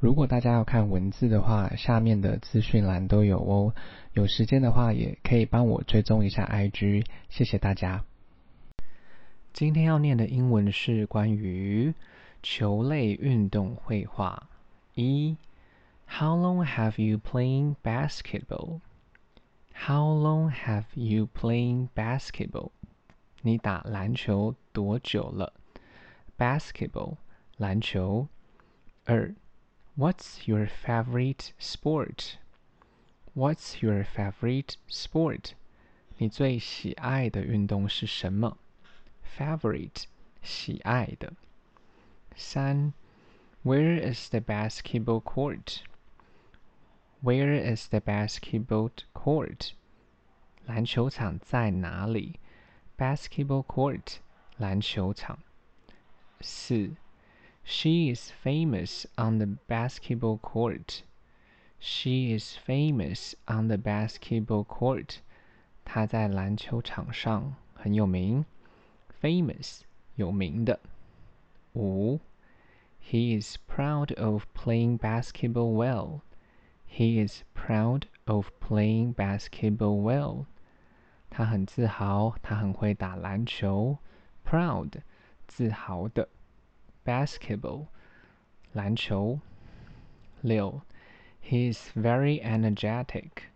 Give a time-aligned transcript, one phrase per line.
[0.00, 3.74] 如果大家要看文字的话，下面的资讯栏都有哦。
[4.12, 8.04] 有时间的话，也可以帮我追踪一下 IG，谢谢大家。
[9.52, 11.92] 今天要念的英文是关于
[12.44, 14.48] 球类运动绘画。
[14.94, 15.36] 一
[16.06, 18.80] ，How long have you playing basketball?
[19.74, 22.70] How long have you playing basketball?
[23.42, 25.54] 你打篮球多久了
[26.38, 27.16] ？Basketball，
[27.56, 28.28] 篮球。
[29.04, 29.34] 二。
[29.97, 32.37] What's your favorite sport?
[33.35, 35.53] What's your favorite sport?
[36.17, 38.57] 你最喜爱的运动是什么？
[39.37, 40.05] Favorite，
[40.41, 41.33] 喜爱的。
[42.35, 42.93] 三，
[43.63, 45.81] Where is the basketball court?
[47.23, 49.71] Where is the basketball court?
[50.65, 52.39] 篮球场在哪里？
[52.97, 54.17] Basketball court，
[54.57, 55.39] 篮球场。
[56.41, 56.95] 四。
[57.67, 61.03] She is famous on the basketball court.
[61.77, 65.17] She is famous on the basketball court.
[65.83, 68.45] 她在篮球场上很有名。
[69.21, 69.81] Famous
[70.15, 70.79] 有名的。
[71.73, 72.21] 五。
[73.01, 76.21] He is proud of playing basketball well.
[76.87, 80.45] He is proud of playing basketball well.
[81.29, 83.97] 他很自豪，他很会打篮球。
[84.45, 85.01] Proud
[85.47, 86.29] 自豪的。
[87.05, 87.87] basketball
[88.73, 89.39] 篮球。
[90.41, 90.81] 六，
[91.41, 93.49] He is very energetic.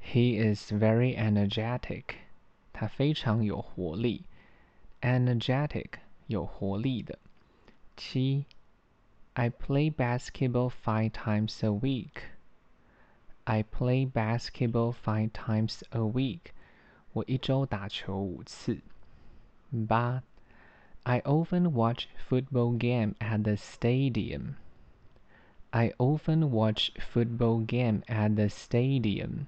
[0.00, 2.16] He is very energetic.
[2.72, 4.24] 他非常有活力。
[5.00, 7.18] energetic 有活力的。
[7.96, 8.46] 七，
[9.34, 12.22] I play basketball five times a week.
[13.44, 16.52] I play basketball five times a week.
[17.12, 18.80] 我一周打球五次。
[19.88, 20.22] 八
[21.06, 24.56] I often watch football game at the stadium.
[25.72, 29.46] I often watch football game at the stadium.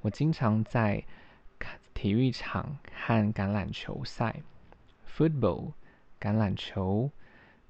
[0.00, 1.04] 我经常在
[1.94, 4.42] 体育场看橄榄球赛。
[5.06, 5.74] Football
[6.20, 7.10] 橄榄球，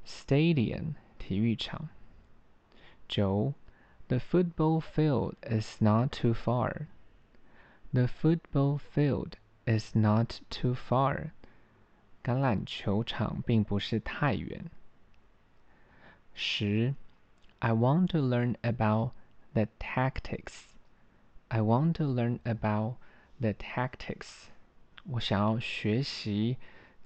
[0.06, 1.88] stadium 体育场。
[3.06, 3.54] 九，
[4.08, 6.86] The football field is not too far.
[7.92, 9.34] The football field
[9.66, 11.32] is not too far.
[12.22, 14.70] 橄榄球场并不是太远。
[16.34, 16.94] 十，
[17.58, 19.12] I want to learn about
[19.54, 20.64] the tactics.
[21.48, 22.96] I want to learn about
[23.40, 24.48] the tactics.
[25.04, 26.58] 我想要学习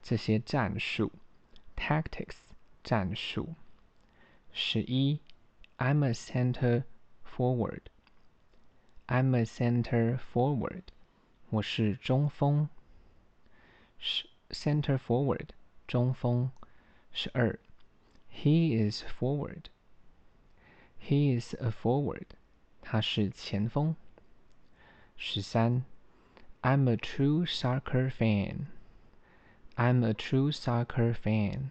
[0.03, 1.13] 这些战术。
[1.77, 2.37] Tactics
[2.83, 3.55] 战术。
[4.53, 5.21] 十一，
[5.79, 6.85] I'm a center
[7.25, 7.83] forward.
[9.07, 10.83] I'm a center forward.
[11.51, 12.69] 我是中锋。
[13.99, 15.49] 十 center forward
[15.87, 16.51] 中锋。
[17.13, 17.59] 十二，
[18.31, 19.65] He is forward.
[20.99, 22.27] He is a forward.
[22.81, 23.97] 他是前锋。
[25.17, 25.85] 十三，
[26.63, 28.67] I'm a true soccer fan.
[29.77, 31.71] I'm a true soccer fan.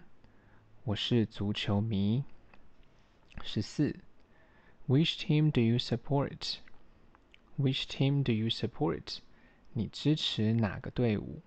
[0.84, 2.24] 我是足球迷。
[3.44, 3.96] 十四，
[4.88, 6.58] Which team do you support?
[7.58, 9.20] Which team do you support?
[9.74, 11.42] 你支持哪个队伍？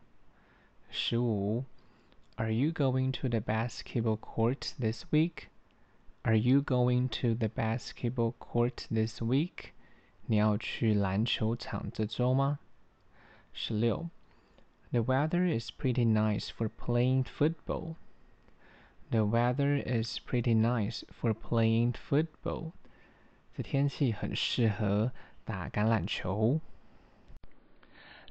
[0.91, 1.65] 十五，
[2.37, 5.49] Are you going to the basketball court this week?
[6.22, 9.72] Are you going to the basketball court this week?
[10.27, 12.59] 你要去篮球场这周吗？
[13.53, 14.09] 十六，
[14.91, 17.97] The weather is pretty nice for playing football.
[19.11, 22.72] The weather is pretty nice for playing football.
[23.55, 25.12] 这天气很适合
[25.45, 26.61] 打橄榄球。